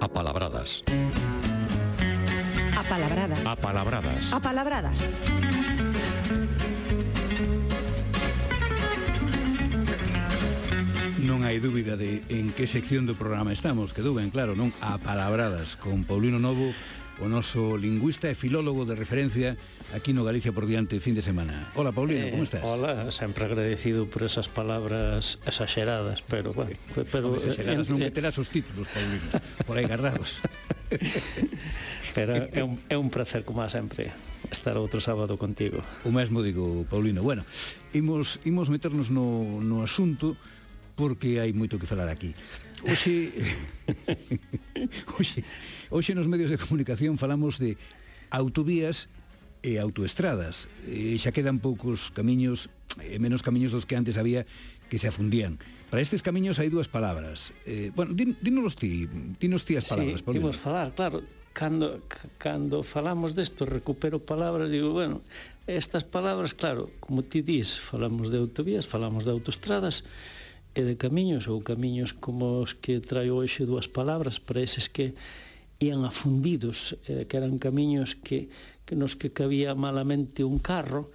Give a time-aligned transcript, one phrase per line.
[0.00, 0.84] Apalabradas.
[2.76, 3.42] Apalabradas.
[3.44, 4.32] Apalabradas.
[4.32, 4.98] Apalabradas.
[11.18, 14.70] Non hai dúbida de en que sección do programa estamos, quedou ben claro, non?
[14.78, 16.70] Apalabradas con Paulino Novo
[17.18, 19.58] o noso lingüista e filólogo de referencia
[19.90, 21.70] aquí no Galicia por diante fin de semana.
[21.74, 22.62] Hola, Paulino, eh, como estás?
[22.62, 26.78] Hola, sempre agradecido por esas palabras exageradas, pero, bueno,
[27.10, 27.34] pero...
[27.34, 29.28] Exageradas eh, non eh, meterás os títulos, Paulino,
[29.66, 30.38] por aí garrados.
[32.14, 34.10] Pero é un, é un placer, como sempre,
[34.50, 35.84] estar outro sábado contigo.
[36.02, 37.22] O mesmo digo, Paulino.
[37.22, 37.44] Bueno,
[37.94, 40.34] imos, imos meternos no, no asunto
[40.98, 42.34] porque hai moito que falar aquí.
[42.82, 43.30] Oxe,
[45.18, 45.46] oxe,
[45.94, 47.78] hoxe nos medios de comunicación falamos de
[48.34, 49.06] autovías
[49.62, 50.66] e autoestradas.
[50.90, 52.66] E xa quedan poucos camiños,
[52.98, 54.42] e menos camiños dos que antes había
[54.90, 55.62] que se afundían.
[55.88, 57.54] Para estes camiños hai dúas palabras.
[57.62, 59.06] Eh, bueno, din, dinos ti,
[59.38, 60.26] dinos ti as palabras.
[60.26, 61.22] Sí, imos falar, claro.
[61.54, 62.06] Cando,
[62.38, 65.26] cando falamos desto, recupero palabras, digo, bueno,
[65.66, 70.06] estas palabras, claro, como ti dis, falamos de autovías, falamos de autoestradas,
[70.78, 75.18] e de camiños ou camiños como os que traio hoxe dúas palabras para eses que
[75.82, 78.46] ian afundidos, eh, que eran camiños que,
[78.86, 81.10] que nos que cabía malamente un carro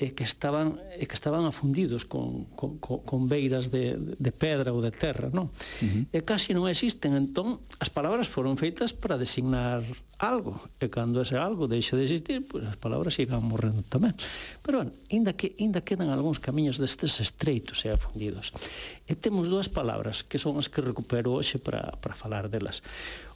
[0.00, 4.80] e que estaban e que estaban afundidos con, con, con beiras de, de pedra ou
[4.80, 5.52] de terra, non?
[5.52, 6.16] Uh -huh.
[6.16, 9.84] E casi non existen, entón as palabras foron feitas para designar
[10.16, 14.16] algo, e cando ese algo deixa de existir, pois as palabras sigan morrendo tamén.
[14.64, 18.56] Pero, bueno, inda que inda quedan algúns camiños destes estreitos e afundidos.
[19.04, 22.80] E temos dúas palabras que son as que recupero hoxe para, para falar delas.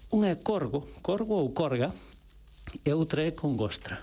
[0.09, 1.93] Unha é corgo, corgo ou corga,
[2.81, 4.01] e outra é congostra.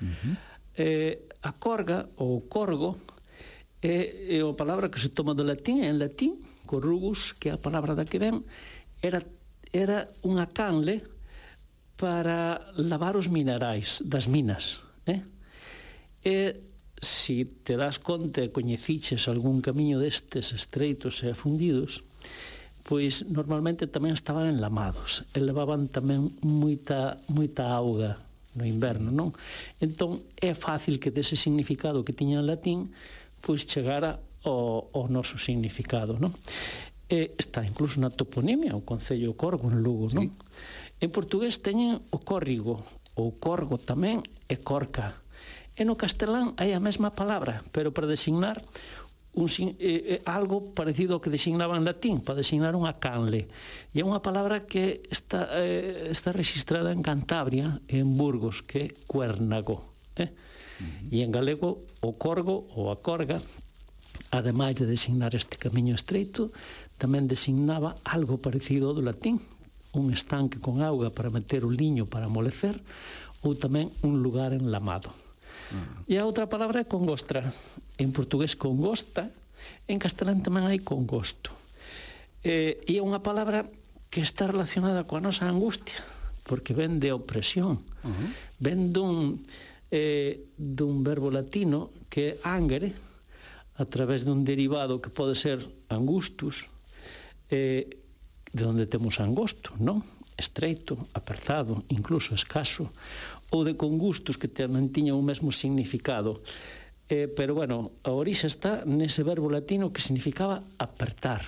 [0.00, 0.47] Uh -huh
[0.78, 2.94] eh, a corga ou corgo
[3.82, 7.62] é, é a palabra que se toma do latín, en latín, corrugus, que é a
[7.62, 8.46] palabra da que ven,
[9.02, 9.22] era,
[9.74, 11.02] era unha canle
[11.98, 14.78] para lavar os minerais das minas.
[15.06, 15.22] Eh?
[16.22, 16.38] E
[16.98, 22.02] se te das conta e coñeciches algún camiño destes estreitos e afundidos
[22.82, 28.18] pois normalmente tamén estaban enlamados e levaban tamén moita, moita auga
[28.58, 29.30] no inverno, non?
[29.78, 32.90] Entón, é fácil que dese significado que tiña en latín
[33.38, 36.34] pois chegara ao, ao noso significado, non?
[37.08, 40.28] E está incluso na toponimia, o Concello Corgo, en Lugo, non?
[40.28, 40.34] Sí.
[40.98, 42.82] En portugués teñen o córrigo,
[43.14, 45.14] ou corgo tamén, e corca.
[45.78, 48.60] E no castelán hai a mesma palabra, pero para designar
[49.34, 53.46] un, eh, eh, algo parecido ao que designaba en latín, para designar unha canle.
[53.94, 58.86] E é unha palabra que está, eh, está registrada en Cantabria, en Burgos, que é
[59.06, 59.84] cuérnago.
[60.16, 60.28] Eh?
[60.28, 61.14] Uh -huh.
[61.14, 63.38] E en galego, o corgo ou a corga,
[64.30, 66.50] ademais de designar este camiño estreito,
[66.98, 69.38] tamén designaba algo parecido ao do latín,
[69.94, 72.80] un estanque con auga para meter o liño para amolecer,
[73.46, 75.27] ou tamén un lugar enlamado.
[76.08, 77.44] E a outra palabra é congostra.
[78.00, 79.28] En portugués congosta,
[79.84, 81.52] en castelán tamén hai congosto.
[82.40, 83.68] Eh, e é unha palabra
[84.08, 86.00] que está relacionada coa nosa angustia,
[86.48, 87.84] porque ven de opresión.
[88.00, 88.28] Uh -huh.
[88.62, 89.44] Ven dun,
[89.92, 92.96] eh, dun verbo latino que é angre,
[93.76, 95.60] a través dun derivado que pode ser
[95.92, 96.72] angustus,
[97.52, 98.07] eh,
[98.52, 100.00] de onde temos angosto, non?
[100.38, 102.88] Estreito, apertado, incluso escaso,
[103.50, 106.40] ou de congustos que tamén tiñan o mesmo significado.
[107.08, 111.40] Eh, pero, bueno, a orixe está nese verbo latino que significaba apertar,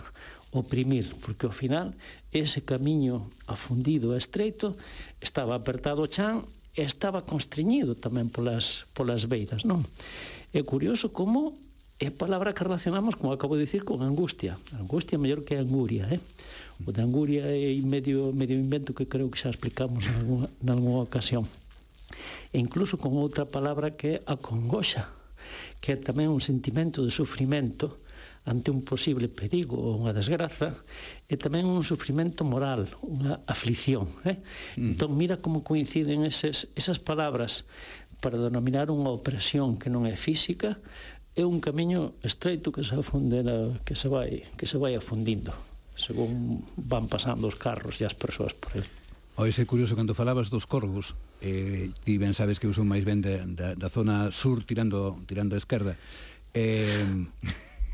[0.51, 1.95] oprimir, porque ao final
[2.33, 4.75] ese camiño afundido e estreito
[5.21, 6.43] estaba apertado chan
[6.75, 9.85] e estaba constreñido tamén polas, polas beiras, non?
[10.51, 11.55] É curioso como
[12.01, 14.57] é a palabra que relacionamos, como acabo de dicir, con angustia.
[14.73, 16.21] Angustia é mellor que anguria, eh?
[16.81, 20.69] O de anguria é medio, medio invento que creo que xa explicamos en alguna, en
[20.73, 21.45] alguna ocasión.
[22.51, 25.13] E incluso con outra palabra que é a congoxa,
[25.85, 28.01] que é tamén un sentimento de sufrimento
[28.49, 30.73] ante un posible perigo ou unha desgraza,
[31.29, 34.09] e tamén un sufrimento moral, unha aflición.
[34.25, 34.41] Eh?
[34.81, 34.97] Mm.
[34.97, 37.69] Entón, mira como coinciden eses, esas palabras
[38.25, 40.81] para denominar unha opresión que non é física,
[41.37, 45.55] é un camiño estreito que se afundera, que se vai, que se vai afundindo
[46.01, 48.89] según van pasando os carros e as persoas por el.
[49.37, 53.05] O ese curioso, cando falabas dos corvos, eh, ti ben sabes que eu son máis
[53.05, 55.97] ben da, da, da zona sur tirando tirando a esquerda.
[56.57, 56.89] Eh,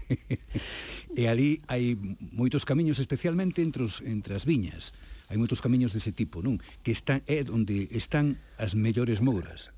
[1.20, 1.98] e ali hai
[2.34, 4.94] moitos camiños, especialmente entre, os, entre as viñas.
[5.26, 6.62] Hai moitos camiños dese tipo, non?
[6.86, 9.75] Que están, é onde están as mellores mouras.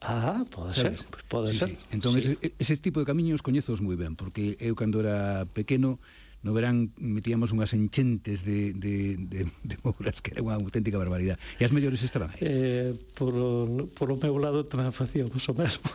[0.00, 1.00] Ah, pode Sabes?
[1.00, 1.68] ser, pode sí, ser.
[1.70, 1.76] Sí.
[1.92, 2.36] Entón, sí.
[2.36, 5.98] ese, ese tipo de camiños coñezos moi ben, porque eu cando era pequeno,
[6.46, 11.42] no verán metíamos unhas enchentes de, de, de, de mouras que era unha auténtica barbaridade.
[11.58, 12.40] E as mellores estaban aí.
[12.44, 15.90] Eh, por, o, por o meu lado tamén facíamos o mesmo.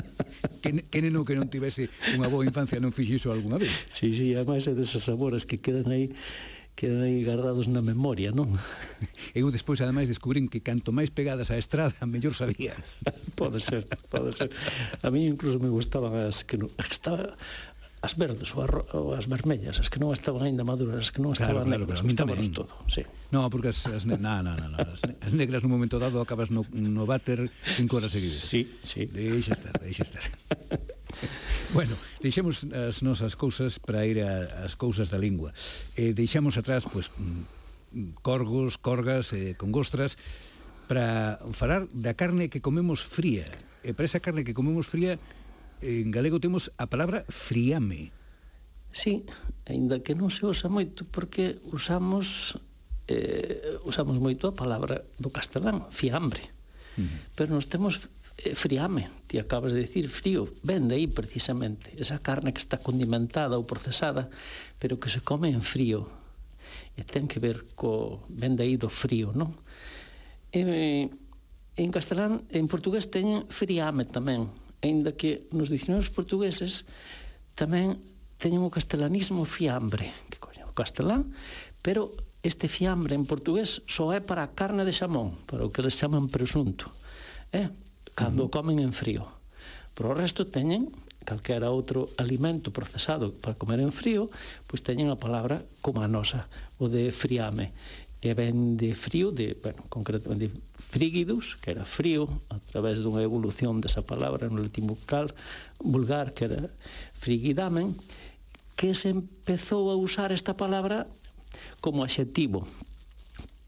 [0.64, 3.74] que, que neno que non tivese unha boa infancia non fixe iso algunha vez?
[3.92, 6.08] Sí, sí, ademais é deses sabores que quedan aí
[6.74, 8.48] quedan aí guardados na memoria, non?
[9.36, 12.74] Eu despois, ademais, descubrín que canto máis pegadas á estrada, mellor sabía.
[13.40, 14.50] pode ser, pode ser.
[15.02, 17.36] A mí incluso me gustaban as que, no, as que estaba,
[18.00, 21.68] as verdes ou as vermellas, as que non estaban aínda maduras, as que non estaban
[21.68, 23.04] claro, negras, claro, estaban todo, sí.
[23.28, 26.16] No, porque as, as, ne na, na, na, na, as, as negras nun momento dado
[26.24, 28.40] acabas no, no váter cinco horas seguidas.
[28.40, 29.04] Sí, sí.
[29.04, 30.24] Deixa estar, deixa estar.
[31.76, 31.92] bueno,
[32.24, 35.52] deixemos as nosas cousas para ir ás cousas da lingua.
[36.00, 40.16] Eh, deixamos atrás, pois, pues, corgos, corgas, eh, congostras,
[40.88, 43.44] para falar da carne que comemos fría.
[43.84, 45.20] E para esa carne que comemos fría,
[45.82, 48.12] en galego temos a palabra friame.
[48.92, 49.24] Sí,
[49.66, 52.58] aínda que non se usa moito porque usamos
[53.06, 56.50] eh, usamos moito a palabra do castelán, fiambre.
[56.98, 57.18] Uh -huh.
[57.34, 58.10] Pero nos temos
[58.40, 62.78] eh, friame, ti acabas de decir frío, ven de aí precisamente, esa carne que está
[62.78, 64.30] condimentada ou procesada,
[64.78, 66.08] pero que se come en frío.
[66.98, 69.54] E ten que ver co ven de aí do frío, non?
[70.50, 71.10] E,
[71.78, 74.50] en castelán, en portugués teñen friame tamén,
[74.80, 76.88] aínda que nos dicionarios portugueses
[77.54, 78.00] tamén
[78.40, 81.36] teñen o castelanismo fiambre, que coño, o castelán,
[81.84, 85.84] pero este fiambre en portugués só é para a carne de xamón, para o que
[85.84, 86.88] les chaman presunto,
[87.52, 87.68] eh?
[88.16, 88.54] cando uh -huh.
[88.56, 89.28] comen en frío.
[89.92, 90.88] Por o resto teñen
[91.28, 94.32] calquera outro alimento procesado para comer en frío,
[94.64, 96.48] pois teñen a palabra como a nosa,
[96.80, 97.76] o de friame
[98.20, 103.80] e ven de frío, de, bueno, concretamente frígidos, que era frío, a través dunha evolución
[103.80, 105.32] desa palabra no latín vulgar,
[105.80, 106.68] vulgar que era
[107.16, 107.96] frigidamen,
[108.76, 111.08] que se empezou a usar esta palabra
[111.80, 112.68] como adxetivo,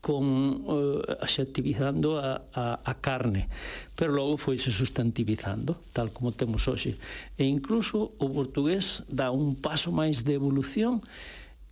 [0.02, 3.48] con eh, uh, adxetivizando a, a, a carne,
[3.94, 6.98] pero logo foi se substantivizando, tal como temos hoxe.
[7.38, 11.00] E incluso o portugués dá un paso máis de evolución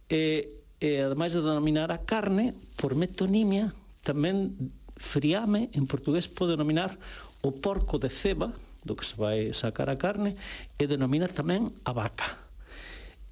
[0.06, 4.56] e eh, e ademais de denominar a carne por metonimia tamén
[4.97, 6.97] friame en portugués pode denominar
[7.44, 10.41] o porco de ceba do que se vai sacar a carne
[10.81, 12.32] e denomina tamén a vaca.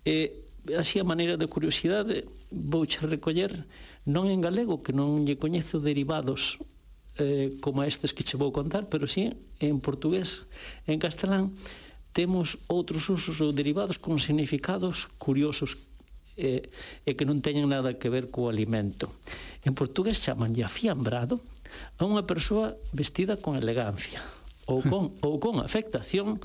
[0.04, 0.44] E
[0.76, 3.64] así a maneira de curiosidade vou che recoller
[4.04, 6.60] non en galego que non lle coñezo derivados
[7.16, 10.44] eh, como estes que che vou contar pero sí en portugués
[10.84, 11.56] en castelán
[12.12, 15.87] temos outros usos ou derivados con significados curiosos
[16.38, 16.70] e,
[17.02, 19.10] e que non teñen nada que ver co alimento.
[19.66, 21.42] En portugués chamanlle afiambrado
[21.98, 24.22] a unha persoa vestida con elegancia
[24.70, 26.38] ou con, ou con afectación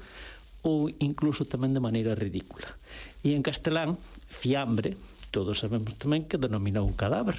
[0.66, 2.74] ou incluso tamén de maneira ridícula.
[3.22, 4.98] E en castelán, fiambre,
[5.30, 7.38] todos sabemos tamén que denomina un cadáver.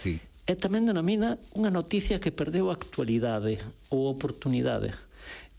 [0.00, 0.18] Sí.
[0.48, 3.60] E tamén denomina unha noticia que perdeu actualidade
[3.92, 4.96] ou oportunidade.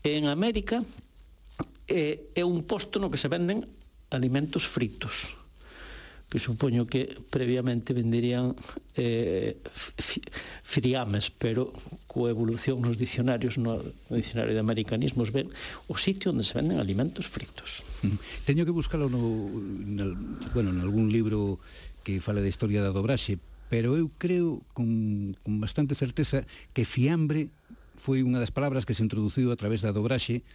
[0.02, 0.82] E en América
[1.86, 3.70] é, é un posto no que se venden
[4.10, 5.38] alimentos fritos,
[6.30, 8.54] que supoño que previamente venderían
[8.94, 9.58] eh,
[10.62, 11.74] friames, pero
[12.06, 15.50] coa evolución nos dicionarios no, no de americanismos, ven
[15.90, 17.82] o sitio onde se venden alimentos fritos.
[18.46, 20.04] Teño que buscalo no, no
[20.54, 21.58] bueno, en algún libro
[22.06, 27.50] que fala de historia da dobraxe, pero eu creo con, con bastante certeza que fiambre
[27.98, 30.46] foi unha das palabras que se introduciu a través da dobraxe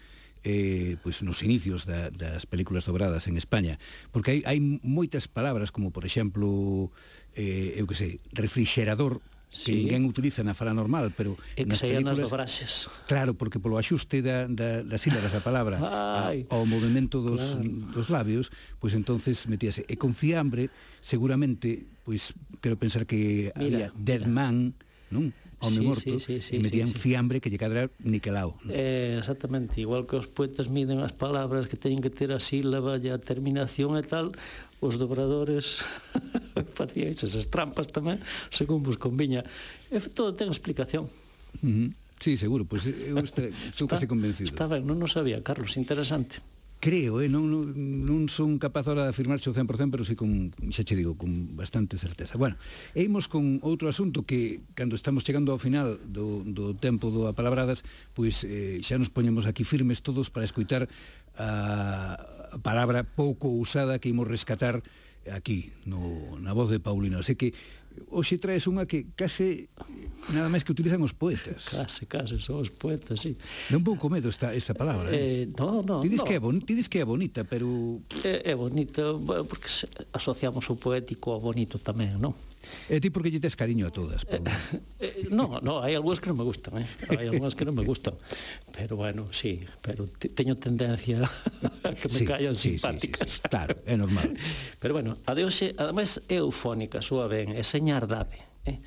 [0.44, 3.80] eh, pois nos inicios da, das películas dobradas en España,
[4.12, 6.92] porque hai, hai moitas palabras como, por exemplo,
[7.38, 9.24] eh, eu que sei, refrigerador,
[9.64, 9.76] que sí.
[9.88, 12.20] ninguén utiliza na fala normal, pero e nas películas...
[12.20, 12.92] nas dobraxes.
[13.08, 17.94] Claro, porque polo axuste da, da, das sílabas da palabra a, ao movimento dos, claro.
[17.96, 18.52] dos labios,
[18.84, 19.88] pois entonces metíase.
[19.88, 20.68] E con fiambre,
[21.00, 24.36] seguramente, pois quero pensar que mira, había Dead mira.
[24.36, 24.56] Man,
[25.08, 25.32] non?
[25.60, 27.00] home sí, morto, sí, sí, sí, e medían sí, sí.
[27.00, 28.56] fiambre que lle cadra niquelado.
[28.64, 28.72] ¿no?
[28.72, 32.98] Eh, exactamente, igual que os poetas miden as palabras que teñen que ter a sílaba
[33.00, 34.34] e a terminación e tal,
[34.82, 35.84] os dobradores
[36.78, 38.22] facían esas trampas tamén,
[38.52, 39.44] según vos conviña.
[39.92, 41.08] E todo ten explicación.
[41.62, 41.90] Uh -huh.
[42.20, 44.48] Sí, seguro, pois pues, eu estou case convencido.
[44.48, 46.40] Está ben, non o sabía, Carlos, interesante
[46.80, 50.86] creo, eh, non, non son capaz ahora de afirmarse o 100%, pero sí con, xa
[50.86, 52.38] che digo, con bastante certeza.
[52.38, 52.56] Bueno,
[52.94, 57.26] e imos con outro asunto que, cando estamos chegando ao final do, do tempo do
[57.26, 57.82] Apalabradas,
[58.14, 60.86] pois eh, xa nos poñemos aquí firmes todos para escuitar
[61.36, 64.80] a palabra pouco usada que imos rescatar
[65.32, 67.18] aquí, no, na voz de Paulino.
[67.20, 67.54] Así que
[68.10, 69.70] hoxe traes unha que case
[70.34, 71.70] nada máis que utilizan os poetas.
[71.76, 73.38] Case, case, son os poetas, sí.
[73.70, 75.12] Non un pouco medo esta, esta palabra.
[75.14, 76.28] Eh, eh no, no, tides, no.
[76.28, 78.02] Que é bon, tides que é bonita, pero...
[78.26, 79.14] É, é bonita,
[79.46, 79.70] porque
[80.16, 82.34] asociamos o poético ao bonito tamén, non?
[82.86, 84.22] E ti porque lle tes cariño a todas?
[84.30, 84.54] Non, eh,
[85.02, 86.88] eh, eh, no, no, hai algúas que non me gustan, eh?
[87.18, 88.14] hai algúas que non me gustan.
[88.70, 93.26] Pero bueno, sí, pero teño tendencia a que me sí, callan sí, simpáticas.
[93.26, 94.38] Sí, sí, sí, claro, é normal.
[94.82, 98.38] Pero bueno, a de hoxe, ademais é eufónica, súa ben, é señardade.
[98.70, 98.78] Eh?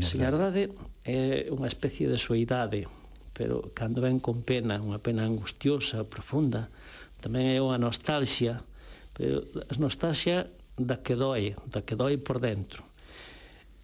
[0.00, 0.72] Señardade
[1.04, 2.88] é unha especie de suidade,
[3.36, 6.72] pero cando ven con pena, unha pena angustiosa, profunda,
[7.20, 8.64] tamén é unha nostalgia,
[9.12, 10.48] pero a nostalgia
[10.80, 12.87] da que doi, da que doi por dentro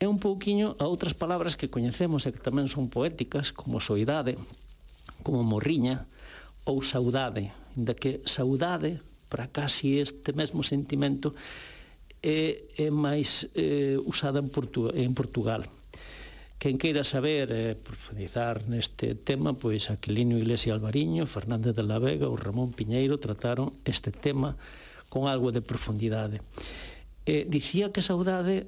[0.01, 4.35] é un pouquiño a outras palabras que coñecemos e que tamén son poéticas, como soidade,
[5.23, 6.07] como morriña
[6.67, 11.35] ou saudade, inda que saudade, para casi este mesmo sentimento,
[12.25, 15.69] é, é máis é, usada en, Portu en Portugal.
[16.57, 22.25] Quen queira saber eh, profundizar neste tema, pois Aquilino Iglesias Alvariño, Fernández de la Vega
[22.25, 24.57] ou Ramón Piñeiro trataron este tema
[25.13, 26.41] con algo de profundidade.
[27.29, 28.65] Eh, dicía que saudade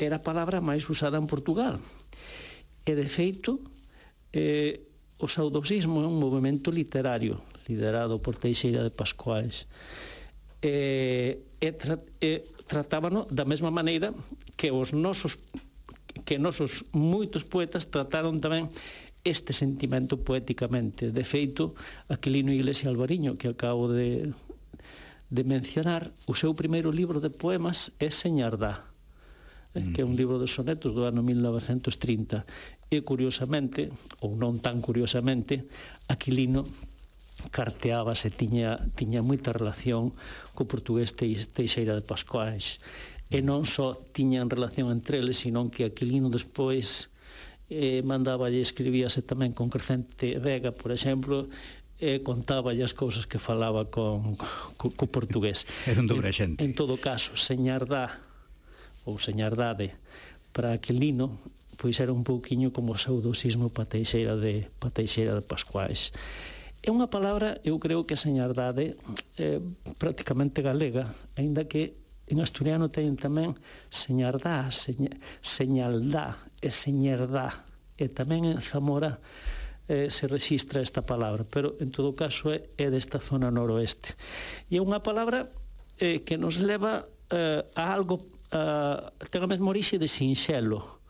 [0.00, 1.76] era a palabra máis usada en Portugal.
[2.88, 3.60] E, de feito,
[4.32, 4.80] eh,
[5.20, 7.36] o saudosismo é un movimento literario
[7.68, 9.68] liderado por Teixeira de Pascuais.
[10.64, 14.16] Eh, e, tra e tratábano da mesma maneira
[14.56, 15.36] que os nosos
[16.24, 18.72] que nosos moitos poetas trataron tamén
[19.20, 21.12] este sentimento poéticamente.
[21.12, 21.76] De feito,
[22.08, 24.32] Aquilino Iglesias Alvariño, que acabo de,
[25.28, 28.89] de mencionar, o seu primeiro libro de poemas é Señardá
[29.74, 32.44] eh, que é un libro de sonetos do ano 1930.
[32.90, 33.90] E curiosamente,
[34.22, 35.66] ou non tan curiosamente,
[36.10, 36.66] Aquilino
[37.48, 40.12] carteábase, tiña, tiña moita relación
[40.52, 42.82] co portugués Teixeira de Pascoais.
[43.30, 47.08] E non só tiñan relación entre eles, senón que Aquilino despois
[47.70, 51.46] eh, mandaba e escribíase tamén con Crescente Vega, por exemplo,
[52.00, 55.64] e contaba as cousas que falaba con, co, co portugués.
[55.86, 56.58] Era un dobre xente.
[56.60, 58.18] En, en todo caso, señardá,
[59.10, 59.98] ou señardade
[60.54, 61.42] para Aquilino
[61.80, 66.12] pois era un pouquiño como o saudosismo pateixeira de pateixeira de Pascuais.
[66.84, 69.00] É unha palabra, eu creo que señardade
[69.40, 69.60] é eh,
[69.96, 71.08] prácticamente galega,
[71.40, 71.96] aínda que
[72.28, 73.56] en asturiano teñen tamén
[73.88, 75.08] señardá, señ
[75.40, 77.64] señaldá e señerdá.
[77.96, 79.16] E tamén en Zamora
[79.88, 84.20] eh, se registra esta palabra, pero en todo caso é, é desta zona noroeste.
[84.68, 85.48] E é unha palabra
[85.96, 91.00] eh, que nos leva eh, a algo Ah, uh, ten a mesma orixe de sinxelo.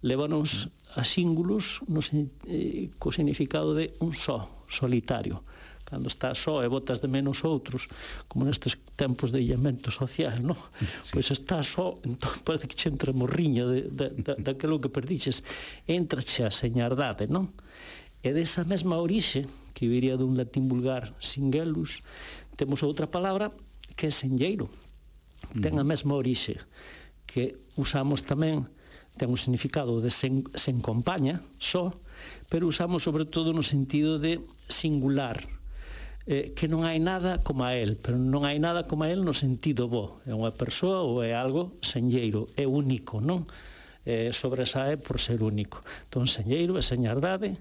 [0.00, 2.00] Levanos a síngulos no,
[2.48, 5.44] eh, co significado de un só, solitario.
[5.84, 7.90] Cando está só e botas de menos outros,
[8.30, 10.56] como nestes tempos de illamento social, non?
[11.04, 11.18] Sí.
[11.18, 15.42] Pois está só, entón parece que che entra morriña de, de, de, aquilo que perdiches.
[15.84, 17.52] Entrache a señardade, non?
[18.22, 19.44] E desa mesma orixe,
[19.74, 22.04] que viría dun latín vulgar singelus,
[22.56, 23.50] temos outra palabra
[23.96, 24.68] que é senlleiro,
[25.60, 26.60] ten a mesma orixe
[27.26, 28.66] que usamos tamén
[29.18, 31.92] ten un significado de sen, sen compaña, só,
[32.48, 35.44] pero usamos sobre todo no sentido de singular,
[36.26, 39.26] eh, que non hai nada como a él, pero non hai nada como a él
[39.26, 43.44] no sentido bo, é unha persoa ou é algo senlleiro, é único, non?
[44.08, 45.84] Eh, sobresae por ser único.
[46.08, 47.60] Entón, senlleiro e señardade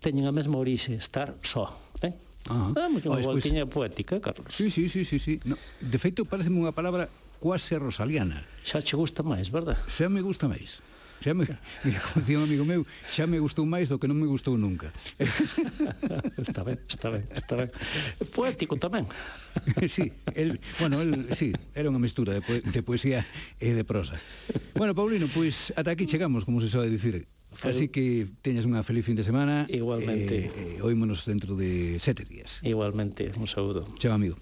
[0.00, 2.16] teñen a mesma orixe, estar só, eh?
[2.48, 4.54] Ah, ah unha voltiña poética, Carlos.
[4.54, 5.40] Sí, sí, sí, sí, sí.
[5.42, 7.10] No, de feito, parece unha palabra
[7.42, 8.46] quase rosaliana.
[8.62, 9.78] Xa che gusta máis, verdad?
[9.90, 10.78] Xa me gusta máis.
[11.20, 11.48] Xa me,
[11.84, 14.54] mira, como dicía un amigo meu, xa me gustou máis do que non me gustou
[14.54, 14.92] nunca.
[16.38, 17.68] está ben, está ben, está ben.
[18.30, 19.08] Poético tamén.
[19.88, 23.24] sí, el, bueno, el, sí, era unha mistura de, po de poesía
[23.58, 24.20] e de prosa.
[24.76, 27.26] Bueno, Paulino, pois ata aquí chegamos, como se sabe dicir.
[27.62, 29.64] Así que teñas unha feliz fin de semana.
[29.68, 30.50] Igualmente.
[30.52, 32.60] Eh, eh, oímonos dentro de sete días.
[32.62, 33.88] Igualmente, un saúdo.
[33.98, 34.36] Chao, amigo.